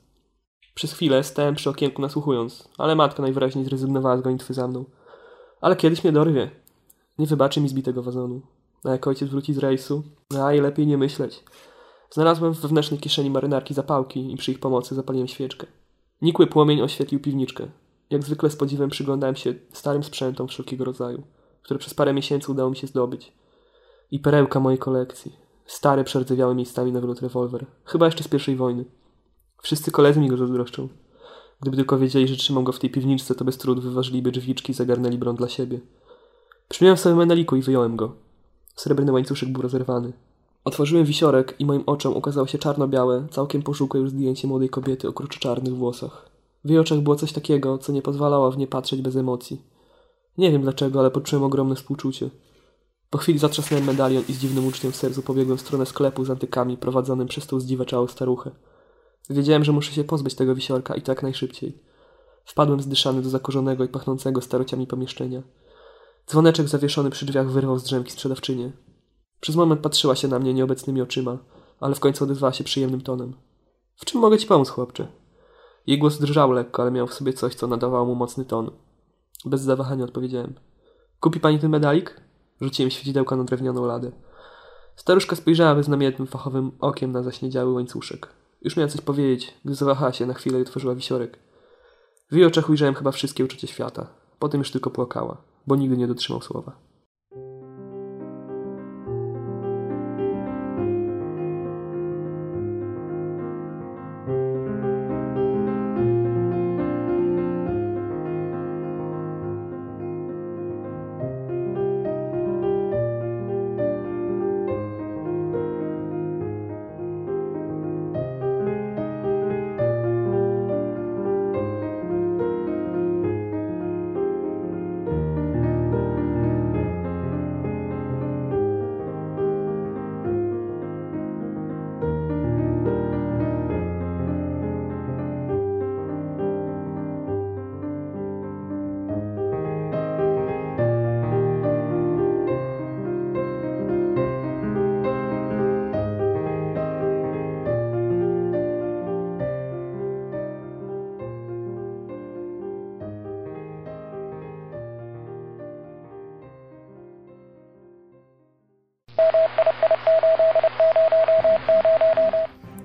Przez 0.74 0.92
chwilę 0.92 1.24
stałem 1.24 1.54
przy 1.54 1.70
okienku 1.70 2.02
nasłuchując, 2.02 2.68
ale 2.78 2.94
matka 2.94 3.22
najwyraźniej 3.22 3.64
zrezygnowała 3.64 4.16
z 4.16 4.22
gonitwy 4.22 4.54
za 4.54 4.68
mną. 4.68 4.84
Ale 5.60 5.76
kiedyś 5.76 6.04
mnie 6.04 6.12
dorwie. 6.12 6.50
Nie 7.18 7.26
wybaczy 7.26 7.60
mi 7.60 7.68
zbitego 7.68 8.02
wazonu. 8.02 8.40
A 8.84 8.90
jak 8.90 9.06
ojciec 9.06 9.28
wróci 9.28 9.54
z 9.54 9.58
rejsu, 9.58 10.02
a 10.40 10.52
i 10.52 10.60
lepiej 10.60 10.86
nie 10.86 10.98
myśleć. 10.98 11.44
Znalazłem 12.10 12.54
w 12.54 12.60
wewnętrznej 12.60 13.00
kieszeni 13.00 13.30
marynarki 13.30 13.74
zapałki 13.74 14.32
i 14.32 14.36
przy 14.36 14.52
ich 14.52 14.60
pomocy 14.60 14.94
zapaliłem 14.94 15.28
świeczkę. 15.28 15.66
Nikły 16.22 16.46
płomień 16.46 16.82
oświetlił 16.82 17.20
piwniczkę. 17.20 17.66
Jak 18.10 18.22
zwykle 18.22 18.50
z 18.50 18.56
podziwem 18.56 18.90
przyglądałem 18.90 19.36
się 19.36 19.54
starym 19.72 20.04
sprzętom 20.04 20.48
wszelkiego 20.48 20.84
rodzaju, 20.84 21.22
które 21.62 21.78
przez 21.78 21.94
parę 21.94 22.12
miesięcy 22.12 22.52
udało 22.52 22.70
mi 22.70 22.76
się 22.76 22.86
zdobyć. 22.86 23.32
I 24.10 24.18
perełka 24.18 24.60
mojej 24.60 24.78
kolekcji. 24.78 25.36
Stary, 25.66 26.04
przerdzewiały 26.04 26.54
miejscami 26.54 26.92
na 26.92 27.00
wylot 27.00 27.20
rewolwer. 27.20 27.66
Chyba 27.84 28.06
jeszcze 28.06 28.24
z 28.24 28.28
pierwszej 28.28 28.56
wojny. 28.56 28.84
Wszyscy 29.64 29.90
koledzy 29.90 30.20
mi 30.20 30.28
go 30.28 30.36
zazdroszczą. 30.36 30.88
Gdyby 31.60 31.76
tylko 31.76 31.98
wiedzieli, 31.98 32.28
że 32.28 32.36
trzymam 32.36 32.64
go 32.64 32.72
w 32.72 32.78
tej 32.78 32.90
piwniczce, 32.90 33.34
to 33.34 33.44
bez 33.44 33.58
trudu 33.58 33.80
wyważyliby 33.80 34.32
drzwiczki 34.32 34.72
i 34.72 34.74
zagarnęli 34.74 35.18
broń 35.18 35.36
dla 35.36 35.48
siebie. 35.48 35.80
Przypomniałem 36.68 36.96
sobie 36.96 37.14
meneliku 37.14 37.56
i 37.56 37.62
wyjąłem 37.62 37.96
go. 37.96 38.12
Srebrny 38.76 39.12
łańcuszek 39.12 39.48
był 39.48 39.62
rozerwany. 39.62 40.12
Otworzyłem 40.64 41.04
wisiorek 41.04 41.54
i 41.58 41.66
moim 41.66 41.82
oczom 41.86 42.16
ukazało 42.16 42.46
się 42.46 42.58
czarno-białe, 42.58 43.26
całkiem 43.30 43.62
pożółkłe 43.62 44.00
już 44.00 44.10
zdjęcie 44.10 44.48
młodej 44.48 44.68
kobiety 44.68 45.08
o 45.08 45.12
kruczoczarnych 45.12 45.76
włosach. 45.76 46.30
W 46.64 46.70
jej 46.70 46.78
oczach 46.78 47.00
było 47.00 47.16
coś 47.16 47.32
takiego, 47.32 47.78
co 47.78 47.92
nie 47.92 48.02
pozwalało 48.02 48.50
w 48.50 48.58
nie 48.58 48.66
patrzeć 48.66 49.02
bez 49.02 49.16
emocji. 49.16 49.62
Nie 50.38 50.52
wiem 50.52 50.62
dlaczego, 50.62 51.00
ale 51.00 51.10
poczułem 51.10 51.44
ogromne 51.44 51.74
współczucie. 51.74 52.30
Po 53.10 53.18
chwili 53.18 53.38
zatrzasnąłem 53.38 53.84
medalion 53.84 54.24
i 54.28 54.32
z 54.32 54.38
dziwnym 54.38 54.66
uczuciem 54.66 54.92
w 54.92 54.96
sercu 54.96 55.22
pobiegłem 55.22 55.58
w 55.58 55.60
stronę 55.60 55.86
sklepu 55.86 56.24
z 56.24 56.30
antykami 56.30 56.76
prowadzonym 56.76 57.28
przez 57.28 57.46
tą 57.46 57.60
zdziwaczałą 57.60 58.06
staruchę. 58.06 58.50
Wiedziałem, 59.30 59.64
że 59.64 59.72
muszę 59.72 59.92
się 59.92 60.04
pozbyć 60.04 60.34
tego 60.34 60.54
wisiorka 60.54 60.94
i 60.94 61.02
tak 61.02 61.22
najszybciej. 61.22 61.78
Wpadłem 62.44 62.80
zdyszany 62.80 63.22
do 63.22 63.28
zakorzonego 63.28 63.84
i 63.84 63.88
pachnącego 63.88 64.40
starociami 64.40 64.86
pomieszczenia. 64.86 65.42
Dzwoneczek 66.26 66.68
zawieszony 66.68 67.10
przy 67.10 67.26
drzwiach 67.26 67.50
wyrwał 67.50 67.78
z 67.78 67.82
drzemki 67.82 68.12
sprzedawczynię. 68.12 68.72
Przez 69.40 69.56
moment 69.56 69.80
patrzyła 69.80 70.14
się 70.14 70.28
na 70.28 70.38
mnie 70.38 70.54
nieobecnymi 70.54 71.02
oczyma, 71.02 71.38
ale 71.80 71.94
w 71.94 72.00
końcu 72.00 72.24
odezwała 72.24 72.52
się 72.52 72.64
przyjemnym 72.64 73.00
tonem. 73.00 73.34
W 73.96 74.04
czym 74.04 74.20
mogę 74.20 74.38
ci 74.38 74.46
pomóc, 74.46 74.68
chłopcze? 74.68 75.06
Jej 75.86 75.98
głos 75.98 76.18
drżał 76.18 76.52
lekko, 76.52 76.82
ale 76.82 76.90
miał 76.90 77.06
w 77.06 77.14
sobie 77.14 77.32
coś, 77.32 77.54
co 77.54 77.66
nadawało 77.66 78.06
mu 78.06 78.14
mocny 78.14 78.44
ton. 78.44 78.70
Bez 79.44 79.60
zawahania 79.60 80.04
odpowiedziałem. 80.04 80.54
Kupi 81.20 81.40
pani 81.40 81.58
ten 81.58 81.70
medalik? 81.70 82.20
Rzuciłem 82.60 82.90
świecidełka 82.90 83.36
na 83.36 83.44
drewnianą 83.44 83.86
ladę. 83.86 84.12
Staruszka 84.96 85.36
spojrzała 85.36 85.74
beznamiętnym 85.74 86.28
fachowym 86.28 86.72
okiem 86.80 87.12
na 87.12 87.22
zaśniedziały 87.22 87.72
łańcuszek. 87.72 88.28
Już 88.64 88.76
miała 88.76 88.88
coś 88.88 89.00
powiedzieć, 89.00 89.54
gdy 89.64 89.74
zawahała 89.74 90.12
się 90.12 90.26
na 90.26 90.34
chwilę 90.34 90.58
i 90.58 90.62
otworzyła 90.62 90.94
wisiorek. 90.94 91.38
W 92.30 92.36
jej 92.36 92.46
oczach 92.46 92.68
ujrzałem 92.68 92.94
chyba 92.94 93.12
wszystkie 93.12 93.44
uczucie 93.44 93.66
świata. 93.66 94.06
Potem 94.38 94.58
już 94.58 94.70
tylko 94.70 94.90
płakała, 94.90 95.36
bo 95.66 95.76
nigdy 95.76 95.96
nie 95.96 96.06
dotrzymał 96.06 96.42
słowa. 96.42 96.83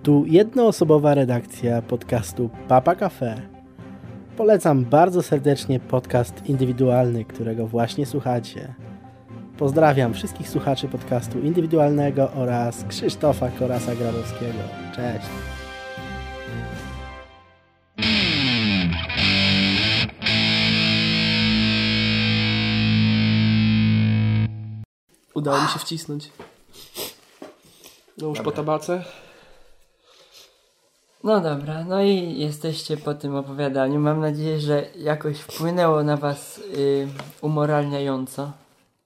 Tu 0.10 0.26
jednoosobowa 0.26 1.14
redakcja 1.14 1.82
podcastu 1.82 2.50
Papa 2.68 2.96
Cafe. 2.96 3.42
Polecam 4.38 4.86
bardzo 4.86 5.24
serdecznie 5.24 5.80
podcast 5.80 6.46
indywidualny, 6.46 7.26
którego 7.26 7.68
właśnie 7.68 8.06
słuchacie. 8.06 8.74
Pozdrawiam 9.58 10.14
wszystkich 10.14 10.50
słuchaczy 10.50 10.88
podcastu 10.88 11.40
indywidualnego 11.40 12.32
oraz 12.32 12.84
Krzysztofa 12.84 13.50
Korasa 13.50 13.96
Grabowskiego. 13.96 14.60
Cześć! 14.96 15.28
Udało 25.34 25.62
mi 25.62 25.68
się 25.68 25.80
wcisnąć. 25.80 26.30
No 28.18 28.28
już 28.28 28.42
po 28.42 28.52
tabace. 28.52 29.04
No 31.24 31.42
dobra, 31.42 31.84
no 31.84 32.02
i 32.04 32.40
jesteście 32.40 32.98
po 32.98 33.14
tym 33.14 33.36
opowiadaniu. 33.36 34.00
Mam 34.00 34.20
nadzieję, 34.20 34.60
że 34.60 34.86
jakoś 34.98 35.40
wpłynęło 35.40 36.04
na 36.04 36.18
was 36.18 36.58
y, 36.78 37.08
umoralniająco. 37.42 38.52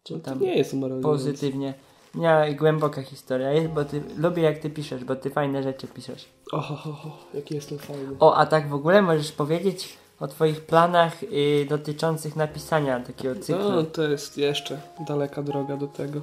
Czy 0.04 0.14
No 0.14 0.20
tam 0.20 0.40
nie 0.42 0.58
jest 0.58 0.74
umoralne. 0.74 1.04
pozytywnie. 1.04 1.74
Nie, 2.16 2.56
głęboka 2.60 3.02
historia 3.04 3.52
jest, 3.52 3.68
bo 3.68 3.86
ty 3.86 4.04
lubię 4.18 4.44
jak 4.44 4.58
ty 4.60 4.70
piszesz, 4.70 5.04
bo 5.04 5.16
ty 5.16 5.30
fajne 5.30 5.64
rzeczy 5.64 5.88
piszesz. 5.88 6.26
Oho, 6.52 6.76
ho, 6.76 6.94
ho, 6.94 7.18
jaki 7.34 7.56
jestem 7.56 7.78
fajny. 7.78 8.16
O, 8.20 8.36
a 8.36 8.46
tak 8.46 8.70
w 8.70 8.74
ogóle 8.74 9.02
możesz 9.02 9.32
powiedzieć 9.32 9.98
o 10.20 10.28
twoich 10.28 10.62
planach 10.62 11.24
y, 11.24 11.66
dotyczących 11.70 12.36
napisania 12.36 13.00
takiego 13.00 13.36
cyklu. 13.42 13.72
No, 13.72 13.84
to 13.84 14.04
jest 14.04 14.38
jeszcze 14.38 14.82
daleka 15.08 15.44
droga 15.44 15.78
do 15.78 15.88
tego. 15.88 16.22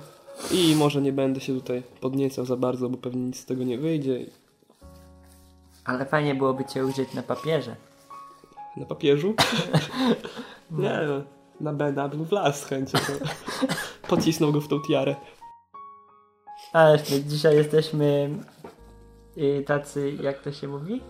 I 0.53 0.75
może 0.77 1.03
nie 1.03 1.13
będę 1.13 1.41
się 1.41 1.55
tutaj 1.55 1.83
podniecał 2.01 2.45
za 2.47 2.57
bardzo, 2.57 2.89
bo 2.89 2.97
pewnie 2.97 3.23
nic 3.23 3.41
z 3.41 3.45
tego 3.45 3.65
nie 3.65 3.79
wyjdzie. 3.79 4.27
Ale 5.91 6.07
fajnie 6.07 6.35
byłoby 6.35 6.65
cię 6.65 6.87
użyć 6.87 7.15
na 7.15 7.23
papierze. 7.23 7.77
Na 8.77 8.87
papieżu? 8.87 9.35
nie, 10.71 11.01
no, 11.09 11.23
na 11.61 11.73
Bena 11.73 12.09
bym 12.09 12.25
wlazł 12.25 12.69
chęcią. 12.69 12.99
Pocisnął 14.09 14.53
go 14.53 14.61
w 14.61 14.69
tą 14.69 14.81
tiarę. 14.81 15.17
Ale 16.73 16.99
my 17.11 17.25
dzisiaj 17.25 17.57
jesteśmy 17.57 18.31
y, 19.37 19.65
tacy, 19.67 20.13
jak 20.23 20.39
to 20.39 20.53
się 20.53 20.69
mówi? 20.69 21.03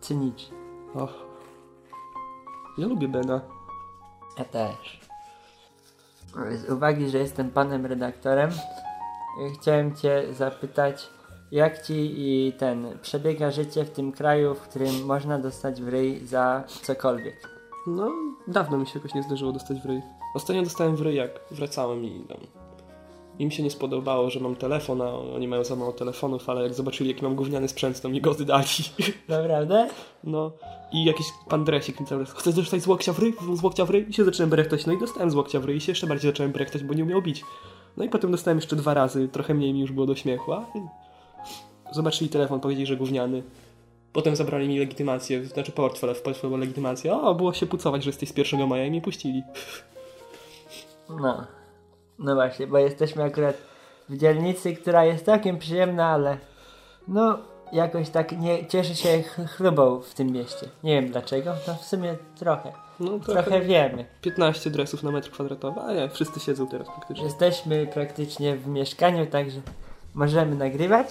Cyniczni. 0.00 0.56
Och. 0.94 1.12
Ja 2.78 2.86
lubię 2.86 3.08
Bena. 3.08 3.40
Ja 4.38 4.44
też. 4.44 5.00
Z 6.50 6.70
uwagi, 6.70 7.08
że 7.08 7.18
jestem 7.18 7.50
panem 7.50 7.86
redaktorem, 7.86 8.50
y, 8.50 8.54
chciałem 9.60 9.96
cię 9.96 10.34
zapytać, 10.34 11.10
jak 11.52 11.82
ci 11.82 12.14
i 12.16 12.52
ten 12.52 12.98
przebiega 13.02 13.50
życie 13.50 13.84
w 13.84 13.90
tym 13.90 14.12
kraju, 14.12 14.54
w 14.54 14.60
którym 14.60 15.04
można 15.06 15.38
dostać 15.38 15.82
w 15.82 15.88
ryj 15.88 16.26
za 16.26 16.64
cokolwiek. 16.82 17.48
No, 17.86 18.12
dawno 18.48 18.78
mi 18.78 18.86
się 18.86 18.92
jakoś 18.94 19.14
nie 19.14 19.22
zdarzyło 19.22 19.52
dostać 19.52 19.80
w 19.80 19.84
ryj. 19.84 20.00
Ostatnio 20.34 20.62
dostałem 20.62 20.96
w 20.96 21.00
ryj, 21.00 21.16
jak 21.16 21.40
wracałem 21.50 22.04
i 22.04 22.24
tam... 22.28 22.38
Im 23.38 23.50
się 23.50 23.62
nie 23.62 23.70
spodobało, 23.70 24.30
że 24.30 24.40
mam 24.40 24.56
telefon, 24.56 25.02
a 25.02 25.14
oni 25.14 25.48
mają 25.48 25.64
za 25.64 25.76
mało 25.76 25.92
telefonów, 25.92 26.48
ale 26.48 26.62
jak 26.62 26.74
zobaczyli, 26.74 27.10
jaki 27.10 27.22
mam 27.22 27.34
gówniany 27.34 27.68
sprzęt, 27.68 28.00
to 28.00 28.08
mi 28.08 28.20
go 28.20 28.30
oddali. 28.30 28.66
Naprawdę? 29.28 29.88
No 30.24 30.52
i 30.92 31.04
jakiś 31.04 31.26
pan 31.48 31.64
Dresik 31.64 32.00
mi 32.00 32.06
cały 32.06 32.26
czas, 32.26 32.34
chcesz 32.34 32.54
dostać 32.54 32.82
z 32.82 32.86
łokcia 32.86 33.12
w 33.12 33.18
ryj? 33.18 33.34
Z 33.54 33.62
łokcia 33.62 33.84
w 33.84 33.90
ryj? 33.90 34.10
I 34.10 34.12
się 34.12 34.24
zacząłem 34.24 34.50
brechtać, 34.50 34.86
no 34.86 34.92
i 34.92 34.98
dostałem 34.98 35.30
z 35.30 35.34
łokcia 35.34 35.60
w 35.60 35.64
ryj 35.64 35.76
i 35.76 35.80
się 35.80 35.92
jeszcze 35.92 36.06
bardziej 36.06 36.30
zacząłem 36.30 36.52
brechtać, 36.52 36.84
bo 36.84 36.94
nie 36.94 37.02
umiał 37.02 37.22
bić. 37.22 37.44
No 37.96 38.04
i 38.04 38.08
potem 38.08 38.30
dostałem 38.30 38.58
jeszcze 38.58 38.76
dwa 38.76 38.94
razy, 38.94 39.28
trochę 39.28 39.54
mniej 39.54 39.74
mi 39.74 39.80
już 39.80 39.92
było 39.92 40.06
do 40.06 40.14
śmiechu. 40.14 40.52
Zobaczyli 41.92 42.30
telefon, 42.30 42.60
powiedzieli, 42.60 42.86
że 42.86 42.96
gówniany. 42.96 43.42
Potem 44.12 44.36
zabrali 44.36 44.68
mi 44.68 44.78
legitymację, 44.78 45.44
znaczy 45.46 45.72
portfel, 45.72 46.14
w 46.14 46.22
portfelu 46.22 46.48
była 46.50 46.60
legitymacja. 46.60 47.20
O, 47.20 47.34
było 47.34 47.52
się 47.52 47.66
pucować, 47.66 48.02
że 48.04 48.10
jesteś 48.10 48.28
z 48.28 48.36
1 48.36 48.68
maja 48.68 48.86
i 48.86 48.90
mnie 48.90 49.00
puścili. 49.00 49.42
No. 51.08 51.46
No 52.18 52.34
właśnie, 52.34 52.66
bo 52.66 52.78
jesteśmy 52.78 53.22
akurat 53.22 53.56
w 54.08 54.16
dzielnicy, 54.16 54.76
która 54.76 55.04
jest 55.04 55.24
całkiem 55.24 55.58
przyjemna, 55.58 56.06
ale 56.06 56.36
no 57.08 57.38
jakoś 57.72 58.10
tak 58.10 58.38
nie 58.40 58.66
cieszy 58.66 58.94
się 58.94 59.22
ch- 59.22 59.50
chlubą 59.56 60.00
w 60.00 60.14
tym 60.14 60.32
mieście. 60.32 60.68
Nie 60.84 61.00
wiem 61.02 61.10
dlaczego, 61.10 61.52
no 61.68 61.74
w 61.74 61.84
sumie 61.84 62.16
trochę. 62.38 62.72
No 63.00 63.18
trochę, 63.18 63.42
Trochę 63.42 63.60
wiemy. 63.60 64.04
15 64.20 64.70
dresów 64.70 65.02
na 65.02 65.10
metr 65.10 65.30
kwadratowy, 65.30 65.80
a 65.80 65.92
nie, 65.92 66.08
wszyscy 66.08 66.40
siedzą 66.40 66.66
teraz 66.66 66.88
praktycznie. 66.96 67.24
Jesteśmy 67.24 67.86
praktycznie 67.86 68.56
w 68.56 68.66
mieszkaniu, 68.66 69.26
także 69.26 69.60
możemy 70.14 70.56
nagrywać. 70.56 71.06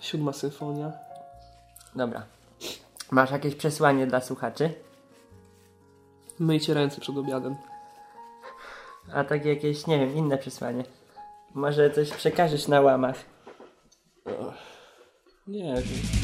Siódma 0.00 0.32
symfonia. 0.32 0.92
Dobra. 1.94 2.22
Masz 3.10 3.30
jakieś 3.30 3.54
przesłanie 3.54 4.06
dla 4.06 4.20
słuchaczy? 4.20 4.74
Myjcie 6.38 6.74
ręce 6.74 7.00
przed 7.00 7.16
obiadem. 7.16 7.56
A 9.12 9.24
tak 9.24 9.44
jakieś, 9.44 9.86
nie 9.86 9.98
wiem, 9.98 10.16
inne 10.16 10.38
przesłanie. 10.38 10.84
Może 11.54 11.90
coś 11.90 12.10
przekażesz 12.10 12.68
na 12.68 12.80
łamach. 12.80 13.16
Nie 15.46 15.74
wiem. 15.74 16.23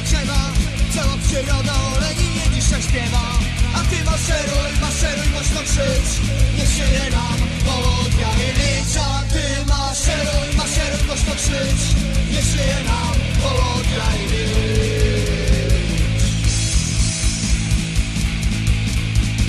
się 0.00 0.16
grzewa 0.16 0.50
Cała 0.94 1.16
przyroda 1.16 1.74
oleni 1.96 2.30
dzisiaj 2.54 2.82
śpiewa. 2.82 3.38
A 3.74 3.80
ty 3.90 4.04
maszeruj, 4.04 4.70
maszeruj, 4.80 5.28
mocno 5.34 5.60
krzycz 5.60 6.10
Niech 6.56 6.72
się 6.76 6.86
nie 6.92 7.10
nam 7.10 7.38
południa 7.66 8.30
i 8.46 8.48
licz 8.58 8.96
A 8.96 9.22
ty 9.32 9.42
maszeruj, 9.66 10.48
maszeruj, 10.56 11.02
mocno 11.08 11.34
krzycz 11.34 11.82
Niech 12.32 12.44
żyje 12.44 12.78
nam 12.88 13.14
południa 13.42 14.06
i 14.20 14.24
licz 14.32 14.70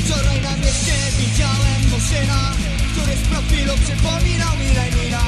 Wczoraj 0.05 0.41
na 0.41 0.57
mieście 0.57 0.95
widziałem 1.17 1.81
Moszyna 1.91 2.51
Który 2.91 3.13
z 3.17 3.27
profilu 3.29 3.73
przypominał 3.83 4.57
mi 4.57 4.69
Lenina. 4.75 5.23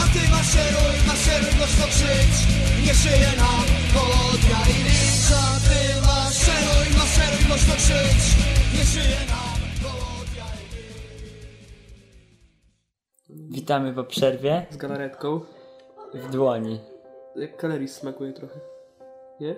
A 0.00 0.04
ty 0.12 0.28
maszeruj, 0.28 0.96
maszeruj, 1.06 1.54
mocno 1.60 1.86
krzycz 1.86 2.57
nie 2.86 2.94
żyje 2.94 3.30
nam 3.36 3.64
południa 3.94 4.60
i 4.74 4.82
licz 4.84 5.30
A 5.40 5.44
ty 5.68 6.00
maszeruj, 6.06 6.86
maszeruj, 6.98 7.48
mocno 7.48 7.74
krzycz 7.74 8.24
Nie 8.78 8.84
żyje 8.84 9.16
nam 9.30 9.58
południa 9.82 10.44
i 13.28 13.52
Witamy 13.54 13.92
po 13.94 14.04
przerwie 14.04 14.66
Z 14.70 14.76
galaretką. 14.76 15.40
w 16.14 16.30
dłoni. 16.30 16.80
Jak 17.36 17.56
kalerii 17.56 17.88
smakuje 17.88 18.32
trochę. 18.32 18.60
Nie? 19.40 19.54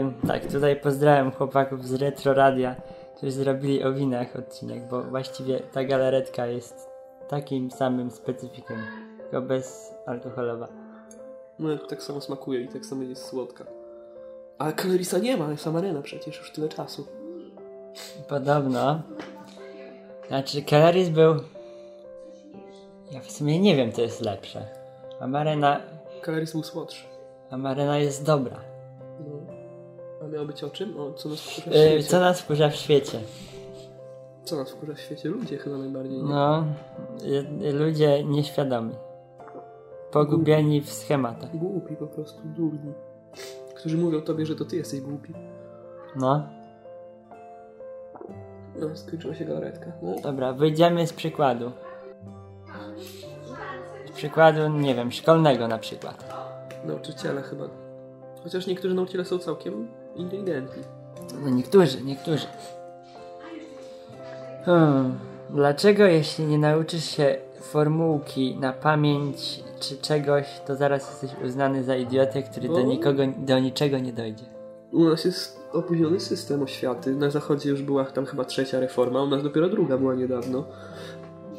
Ym, 0.00 0.14
tak, 0.26 0.46
tutaj 0.52 0.80
pozdrawiam 0.80 1.32
chłopaków 1.32 1.86
z 1.86 1.94
Retro 1.94 2.34
Radia, 2.34 2.76
którzy 3.16 3.32
zrobili 3.32 3.84
o 3.84 3.92
winach 3.92 4.36
odcinek, 4.36 4.88
bo 4.90 5.02
właściwie 5.02 5.60
ta 5.60 5.84
galaretka 5.84 6.46
jest 6.46 6.90
takim 7.28 7.70
samym 7.70 8.10
specyfikiem, 8.10 8.78
tylko 9.18 9.42
bezalkoholowa. 9.42 10.87
No 11.58 11.78
tak 11.78 12.02
samo 12.02 12.20
smakuje 12.20 12.60
i 12.60 12.68
tak 12.68 12.86
samo 12.86 13.02
jest 13.02 13.24
słodka. 13.26 13.64
Ale 14.58 14.72
kalerisa 14.72 15.18
nie 15.18 15.36
ma, 15.36 15.50
jest 15.50 15.66
Amarena 15.66 16.02
przecież 16.02 16.38
już 16.38 16.50
tyle 16.52 16.68
czasu. 16.68 17.06
Podobno. 18.28 19.02
Znaczy, 20.28 20.62
Caloris 20.62 21.08
był. 21.08 21.34
Ja 23.10 23.20
w 23.20 23.30
sumie 23.30 23.60
nie 23.60 23.76
wiem, 23.76 23.92
co 23.92 24.02
jest 24.02 24.20
lepsze. 24.20 24.66
Amarena. 25.20 25.80
Kaleris 26.22 26.52
był 26.52 26.62
słodszy. 26.62 27.04
Amarena 27.50 27.98
jest 27.98 28.24
dobra. 28.24 28.60
No. 29.20 29.36
A 30.24 30.26
miało 30.26 30.46
być 30.46 30.64
o 30.64 30.70
czym? 30.70 31.00
O 31.00 31.12
co 31.12 31.28
nas 31.28 31.40
wkurza 31.40 31.70
w 31.70 31.74
Yy, 31.74 31.88
świecie? 31.88 32.08
co 32.08 32.20
nas 32.20 32.40
wkurza 32.40 32.68
w 32.68 32.74
świecie? 32.76 33.20
Co 34.44 34.56
nas 34.56 34.70
wkurza 34.70 34.94
w 34.94 35.00
świecie? 35.00 35.28
Ludzie 35.28 35.58
chyba 35.58 35.76
najbardziej. 35.78 36.18
nie? 36.22 36.28
No, 36.28 36.64
y- 37.62 37.72
ludzie 37.72 38.24
nieświadomi. 38.24 38.94
Pogubieni 40.12 40.80
w 40.80 40.92
schematach. 40.92 41.56
Głupi 41.56 41.96
po 41.96 42.06
prostu, 42.06 42.40
durni. 42.44 42.92
Którzy 43.76 43.98
mówią 43.98 44.20
tobie, 44.20 44.46
że 44.46 44.56
to 44.56 44.64
ty 44.64 44.76
jesteś 44.76 45.00
głupi. 45.00 45.34
No, 46.16 46.48
No, 48.80 48.96
skończyła 48.96 49.34
się 49.34 49.44
galaretka. 49.44 49.92
No, 50.02 50.20
dobra, 50.22 50.52
wyjdziemy 50.52 51.06
z 51.06 51.12
przykładu. 51.12 51.72
Z 54.06 54.10
przykładu, 54.10 54.68
nie 54.68 54.94
wiem, 54.94 55.12
szkolnego 55.12 55.68
na 55.68 55.78
przykład. 55.78 56.34
nauczyciele 56.84 57.42
chyba. 57.42 57.64
Chociaż 58.44 58.66
niektórzy 58.66 58.94
nauczyciele 58.94 59.24
są 59.24 59.38
całkiem 59.38 59.88
inteligentni. 60.16 60.82
No 61.44 61.50
niektórzy, 61.50 62.04
niektórzy. 62.04 62.46
Hmm. 64.64 65.18
Dlaczego 65.50 66.04
jeśli 66.04 66.46
nie 66.46 66.58
nauczysz 66.58 67.04
się 67.04 67.36
formułki 67.72 68.56
na 68.60 68.72
pamięć 68.72 69.60
czy 69.80 69.96
czegoś, 69.96 70.44
to 70.66 70.76
zaraz 70.76 71.08
jesteś 71.10 71.44
uznany 71.44 71.84
za 71.84 71.96
idiotę, 71.96 72.42
który 72.42 72.68
do 72.68 72.82
nikogo, 72.82 73.22
do 73.38 73.58
niczego 73.58 73.98
nie 73.98 74.12
dojdzie? 74.12 74.44
U 74.92 75.04
nas 75.04 75.24
jest 75.24 75.58
opóźniony 75.72 76.20
system 76.20 76.62
oświaty. 76.62 77.14
Na 77.14 77.30
zachodzie 77.30 77.70
już 77.70 77.82
była 77.82 78.04
tam 78.04 78.26
chyba 78.26 78.44
trzecia 78.44 78.80
reforma, 78.80 79.22
u 79.22 79.26
nas 79.26 79.42
dopiero 79.42 79.68
druga 79.68 79.98
była 79.98 80.14
niedawno. 80.14 80.64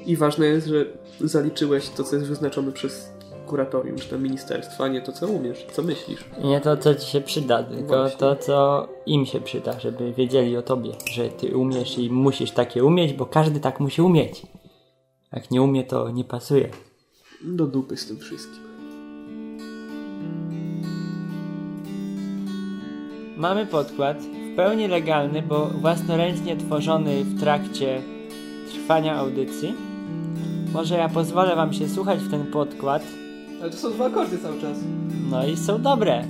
I 0.05 0.15
ważne 0.15 0.45
jest, 0.45 0.67
że 0.67 0.85
zaliczyłeś 1.21 1.89
to, 1.89 2.03
co 2.03 2.15
jest 2.15 2.27
wyznaczone 2.27 2.71
przez 2.71 3.13
kuratorium 3.47 3.97
czy 3.97 4.09
tam 4.09 4.23
ministerstwo, 4.23 4.83
a 4.83 4.87
nie 4.87 5.01
to, 5.01 5.11
co 5.11 5.27
umiesz, 5.27 5.65
co 5.71 5.81
myślisz. 5.81 6.25
Nie 6.43 6.61
to, 6.61 6.77
co 6.77 6.95
ci 6.95 7.07
się 7.07 7.21
przyda, 7.21 7.63
tylko 7.63 7.87
Właśnie. 7.87 8.17
to, 8.17 8.36
co 8.36 8.88
im 9.05 9.25
się 9.25 9.41
przyda, 9.41 9.79
żeby 9.79 10.13
wiedzieli 10.13 10.57
o 10.57 10.62
tobie, 10.62 10.91
że 11.12 11.29
ty 11.29 11.57
umiesz 11.57 11.97
i 11.97 12.10
musisz 12.10 12.51
takie 12.51 12.84
umieć, 12.84 13.13
bo 13.13 13.25
każdy 13.25 13.60
tak 13.60 13.79
musi 13.79 14.01
umieć. 14.01 14.41
Jak 15.33 15.51
nie 15.51 15.61
umie, 15.61 15.83
to 15.83 16.09
nie 16.11 16.23
pasuje. 16.23 16.69
Do 17.43 17.67
dupy 17.67 17.97
z 17.97 18.07
tym 18.07 18.17
wszystkim. 18.19 18.63
Mamy 23.37 23.65
podkład, 23.65 24.17
w 24.21 24.55
pełni 24.55 24.87
legalny, 24.87 25.41
bo 25.41 25.65
własnoręcznie 25.65 26.57
tworzony 26.57 27.23
w 27.23 27.39
trakcie 27.39 28.01
trwania 28.71 29.15
audycji. 29.15 29.73
Może 30.73 30.95
ja 30.95 31.09
pozwolę 31.09 31.55
wam 31.55 31.73
się 31.73 31.89
słuchać 31.89 32.19
w 32.19 32.31
ten 32.31 32.45
podkład, 32.51 33.03
Ale 33.61 33.71
to 33.71 33.77
są 33.77 33.91
dwa 33.91 34.05
akordy 34.05 34.37
cały 34.37 34.61
czas. 34.61 34.77
no 35.29 35.47
i 35.47 35.57
są 35.57 35.81
dobre. 35.81 36.25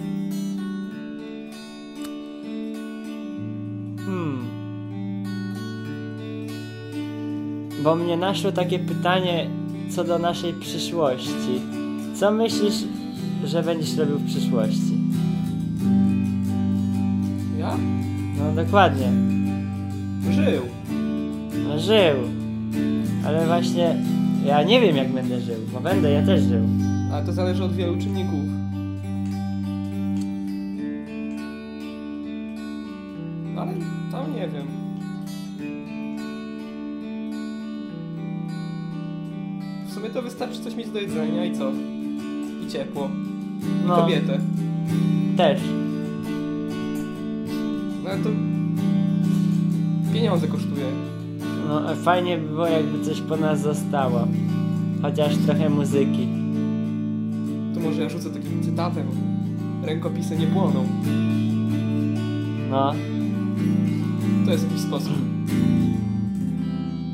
Bo 7.84 7.96
mnie 7.96 8.18
naszło 8.18 8.52
takie 8.52 8.80
pytanie 8.80 9.50
co 9.90 10.04
do 10.04 10.20
naszej 10.20 10.54
przyszłości. 10.54 11.62
Co 12.16 12.32
myślisz, 12.32 12.76
że 13.46 13.64
będziesz 13.64 13.98
robił 13.98 14.18
w 14.18 14.26
przyszłości? 14.26 14.98
Ja? 17.60 17.78
No 18.38 18.64
dokładnie. 18.64 19.12
Żył. 20.32 20.62
No 21.68 21.80
żył. 21.80 22.16
Ale 23.26 23.46
właśnie 23.46 23.96
ja 24.46 24.64
nie 24.64 24.82
wiem 24.82 24.96
jak 24.96 25.12
będę 25.12 25.42
żył, 25.42 25.56
bo 25.74 25.80
będę 25.80 26.12
ja 26.12 26.26
też 26.26 26.42
żył. 26.42 26.64
Ale 27.14 27.26
to 27.26 27.34
zależy 27.34 27.64
od 27.64 27.74
wielu 27.74 27.98
czynników. 27.98 28.59
Wystarczy 40.40 40.64
coś 40.64 40.76
mieć 40.76 40.90
do 40.90 41.00
jedzenia 41.00 41.46
i 41.46 41.58
co? 41.58 41.72
I 42.66 42.72
ciepło. 42.72 43.10
I 43.84 43.88
No. 43.88 43.96
kobietę. 43.96 44.40
Też. 45.38 45.62
No 48.04 48.10
to 48.24 48.30
pieniądze 50.14 50.48
kosztuje. 50.48 50.86
No 51.68 51.96
fajnie 51.96 52.38
by 52.38 52.48
było 52.48 52.68
jakby 52.68 53.06
coś 53.06 53.22
po 53.22 53.38
nas 53.38 53.62
zostało. 53.62 54.28
Chociaż 55.02 55.36
trochę 55.38 55.70
muzyki. 55.70 56.28
To 57.74 57.80
może 57.80 58.02
ja 58.04 58.10
rzucę 58.10 58.30
takim 58.30 58.64
cytatem. 58.64 59.08
Rękopisy 59.84 60.38
nie 60.38 60.48
płoną. 60.48 60.86
No. 62.70 62.94
To 64.46 64.52
jest 64.52 64.64
jakiś 64.68 64.82
sposób. 64.82 65.14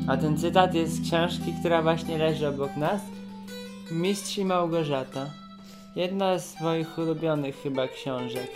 A 0.06 0.16
ten 0.16 0.36
cytat 0.38 0.74
jest 0.74 0.94
z 0.96 1.00
książki, 1.08 1.52
która 1.60 1.82
właśnie 1.82 2.18
leży 2.18 2.48
obok 2.48 2.76
nas. 2.76 3.15
Mistrz 3.90 4.38
i 4.38 4.44
Małgorzata. 4.44 5.30
Jedna 5.96 6.38
z 6.38 6.60
moich 6.60 6.98
ulubionych 6.98 7.62
chyba 7.62 7.88
książek. 7.88 8.50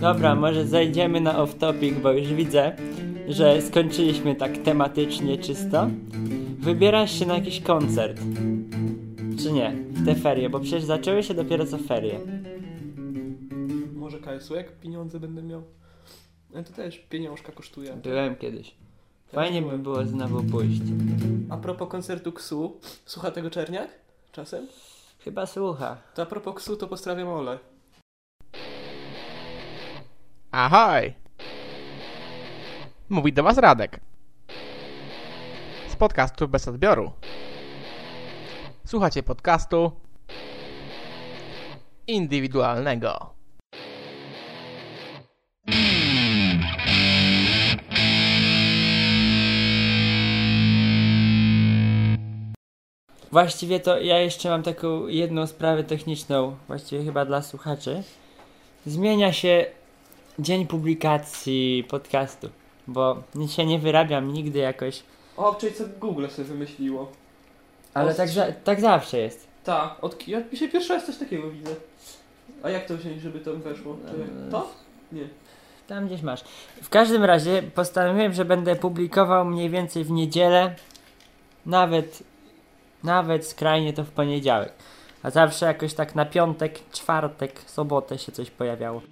Dobra, 0.00 0.34
może 0.34 0.66
zejdziemy 0.66 1.20
na 1.20 1.38
off-topic, 1.38 1.92
bo 2.02 2.12
już 2.12 2.32
widzę, 2.32 2.76
że 3.28 3.62
skończyliśmy 3.62 4.34
tak 4.34 4.58
tematycznie 4.58 5.38
czysto. 5.38 5.90
Wybierasz 6.66 7.18
się 7.18 7.26
na 7.26 7.34
jakiś 7.34 7.60
koncert. 7.60 8.20
Czy 9.42 9.52
nie? 9.52 9.72
W 9.90 10.06
te 10.06 10.14
ferie, 10.14 10.50
bo 10.50 10.60
przecież 10.60 10.84
zaczęły 10.84 11.22
się 11.22 11.34
dopiero 11.34 11.66
co 11.66 11.78
ferie. 11.78 12.20
Może 13.94 14.18
KSU 14.18 14.54
jak 14.54 14.80
pieniądze 14.80 15.20
będę 15.20 15.42
miał. 15.42 15.62
Ale 16.54 16.64
to 16.64 16.72
też 16.72 16.98
pieniążka 16.98 17.52
kosztuje. 17.52 17.92
Byłem 18.02 18.36
kiedyś. 18.36 18.74
Fajnie 19.26 19.62
by 19.62 19.78
było 19.78 20.04
znowu 20.04 20.42
pójść. 20.42 20.80
A 21.50 21.56
propos 21.56 21.88
koncertu 21.88 22.32
KSU, 22.32 22.80
słucha 23.04 23.30
tego 23.30 23.50
Czerniak? 23.50 23.88
Czasem? 24.32 24.66
Chyba 25.18 25.46
słucha. 25.46 25.96
To 26.14 26.22
a 26.22 26.26
propos 26.26 26.54
KSU, 26.54 26.76
to 26.76 26.86
pozdrawiam 26.86 27.28
Ole. 27.28 27.58
Ahoj! 30.50 31.14
Mówi 33.08 33.32
do 33.32 33.42
Was 33.42 33.58
Radek. 33.58 34.00
Podcastu 35.98 36.48
bez 36.48 36.68
odbioru. 36.68 37.12
Słuchacie 38.84 39.22
podcastu 39.22 39.92
indywidualnego. 42.06 43.30
Właściwie 53.32 53.80
to 53.80 54.00
ja 54.00 54.18
jeszcze 54.18 54.48
mam 54.48 54.62
taką 54.62 55.06
jedną 55.06 55.46
sprawę 55.46 55.84
techniczną, 55.84 56.56
właściwie 56.66 57.04
chyba 57.04 57.24
dla 57.24 57.42
słuchaczy. 57.42 58.02
Zmienia 58.86 59.32
się 59.32 59.66
dzień 60.38 60.66
publikacji 60.66 61.84
podcastu, 61.88 62.48
bo 62.86 63.22
się 63.48 63.66
nie 63.66 63.78
wyrabiam 63.78 64.32
nigdy 64.32 64.58
jakoś, 64.58 65.02
O, 65.36 65.54
czyli 65.54 65.74
co 65.74 65.84
Google 66.00 66.26
sobie 66.28 66.48
wymyśliło. 66.48 67.12
ale 67.94 68.14
tak, 68.14 68.28
za, 68.28 68.46
tak 68.64 68.80
zawsze 68.80 69.18
jest. 69.18 69.46
Tak, 69.64 70.04
od, 70.04 70.28
ja 70.28 70.42
dzisiaj 70.52 70.68
pierwszy 70.68 70.92
raz 70.94 71.06
coś 71.06 71.16
takiego 71.16 71.50
widzę. 71.50 71.74
A 72.62 72.70
jak 72.70 72.86
to 72.86 72.96
wziąć, 72.96 73.22
żeby 73.22 73.40
to 73.40 73.56
weszło? 73.56 73.96
To, 74.06 74.12
Eee. 74.12 74.50
to? 74.50 74.68
Nie. 75.12 75.28
Tam 75.86 76.06
gdzieś 76.06 76.22
masz. 76.22 76.44
W 76.82 76.88
każdym 76.88 77.24
razie 77.24 77.62
postanowiłem, 77.62 78.32
że 78.32 78.44
będę 78.44 78.76
publikował 78.76 79.44
mniej 79.44 79.70
więcej 79.70 80.04
w 80.04 80.10
niedzielę, 80.10 80.74
nawet, 81.66 82.22
nawet 83.04 83.46
skrajnie 83.46 83.92
to 83.92 84.04
w 84.04 84.10
poniedziałek. 84.10 84.72
A 85.22 85.30
zawsze 85.30 85.66
jakoś 85.66 85.94
tak 85.94 86.14
na 86.14 86.24
piątek, 86.24 86.90
czwartek, 86.92 87.60
sobotę 87.66 88.18
się 88.18 88.32
coś 88.32 88.50
pojawiało. 88.50 89.02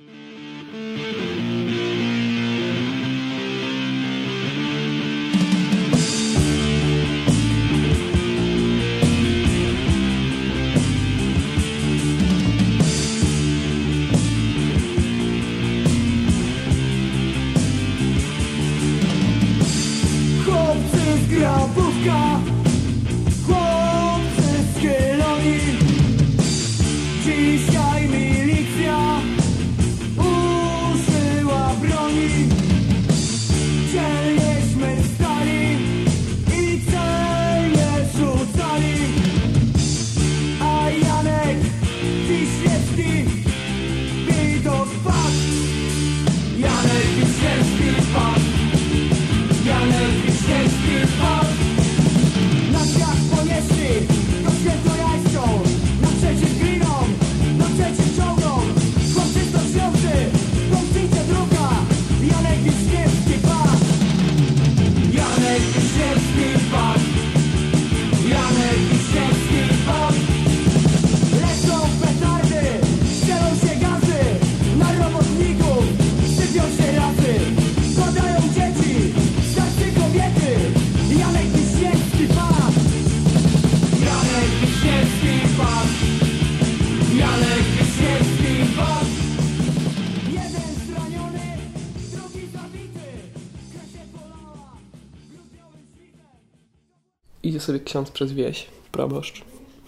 Sobie 97.64 97.81
ksiądz 97.81 98.11
przez 98.11 98.33
wieś, 98.33 98.66
proboszcz. 98.92 99.42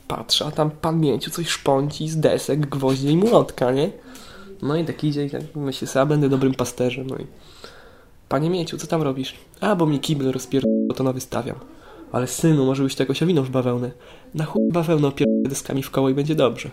Patrzy, 0.08 0.44
a 0.44 0.50
tam 0.50 0.70
pan 0.70 1.00
Mięciu 1.00 1.30
coś 1.30 1.48
szpąci 1.48 2.08
z 2.08 2.16
desek, 2.16 2.66
gwoździe 2.66 3.10
i 3.10 3.16
młotka, 3.16 3.72
nie? 3.72 3.90
No 4.62 4.76
i 4.76 4.84
tak 4.84 5.04
idzie 5.04 5.26
i 5.26 5.30
tak 5.30 5.42
myśli 5.54 5.86
sobie, 5.86 6.02
a 6.02 6.06
będę 6.06 6.28
dobrym 6.28 6.54
pasterzem, 6.54 7.06
no 7.06 7.16
i... 7.16 7.26
Panie 8.28 8.50
Mięciu, 8.50 8.78
co 8.78 8.86
tam 8.86 9.02
robisz? 9.02 9.34
A, 9.60 9.76
bo 9.76 9.86
mi 9.86 10.00
kibel 10.00 10.32
rozpierdolę, 10.32 10.94
to 10.94 11.04
nowy 11.04 11.20
stawiam. 11.20 11.56
Ale 12.12 12.26
synu, 12.26 12.64
może 12.64 12.82
byś 12.82 12.94
to 12.94 13.02
jakoś 13.02 13.22
owinął 13.22 13.44
w 13.44 13.50
bawełnę. 13.50 13.90
Na 14.34 14.44
chuj 14.44 14.62
bawełnę 14.72 15.08
opierdolę 15.08 15.48
deskami 15.48 15.82
w 15.82 15.90
koło 15.90 16.08
i 16.08 16.14
będzie 16.14 16.34
dobrze. 16.34 16.70